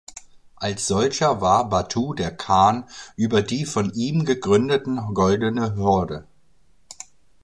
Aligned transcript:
Als 0.55 0.87
solcher 0.87 1.41
war 1.41 1.69
Batu 1.69 2.15
der 2.15 2.35
Khan 2.35 2.85
über 3.17 3.43
die 3.43 3.67
von 3.67 3.93
ihm 3.93 4.25
gegründeten 4.25 5.13
Goldene 5.13 5.75
Horde. 5.75 6.25